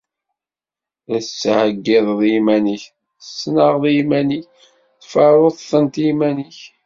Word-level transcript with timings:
la 1.09 1.17
tettɛeggiḍeḍ 1.25 2.21
iman-ik, 2.37 2.83
tettnaɣeḍ 3.21 3.83
iman-ik, 4.01 4.45
tferruḍ-tent 5.01 5.95
iman-ik. 6.09 6.59